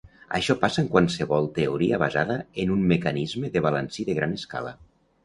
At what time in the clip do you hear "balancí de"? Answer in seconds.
3.67-4.17